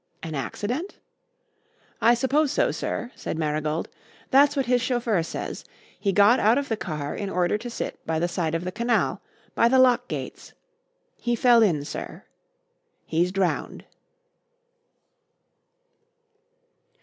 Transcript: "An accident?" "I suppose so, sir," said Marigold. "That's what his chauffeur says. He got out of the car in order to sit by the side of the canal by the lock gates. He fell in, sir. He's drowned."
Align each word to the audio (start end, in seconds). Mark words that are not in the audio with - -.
"An 0.23 0.33
accident?" 0.33 0.97
"I 2.01 2.15
suppose 2.15 2.51
so, 2.51 2.71
sir," 2.71 3.11
said 3.15 3.37
Marigold. 3.37 3.87
"That's 4.31 4.55
what 4.55 4.65
his 4.65 4.81
chauffeur 4.81 5.21
says. 5.21 5.63
He 5.99 6.11
got 6.11 6.39
out 6.39 6.57
of 6.57 6.69
the 6.69 6.75
car 6.75 7.15
in 7.15 7.29
order 7.29 7.55
to 7.59 7.69
sit 7.69 8.03
by 8.07 8.17
the 8.17 8.27
side 8.27 8.55
of 8.55 8.63
the 8.63 8.71
canal 8.71 9.21
by 9.53 9.67
the 9.67 9.77
lock 9.77 10.07
gates. 10.07 10.53
He 11.17 11.35
fell 11.35 11.61
in, 11.61 11.85
sir. 11.85 12.23
He's 13.05 13.31
drowned." 13.31 13.85